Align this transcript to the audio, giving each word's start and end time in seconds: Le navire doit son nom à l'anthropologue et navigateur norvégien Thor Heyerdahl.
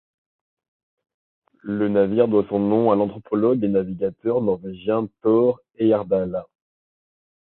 Le 1.61 1.87
navire 1.87 2.27
doit 2.27 2.43
son 2.49 2.57
nom 2.57 2.89
à 2.89 2.95
l'anthropologue 2.95 3.63
et 3.63 3.67
navigateur 3.67 4.41
norvégien 4.41 5.07
Thor 5.21 5.59
Heyerdahl. 5.77 6.43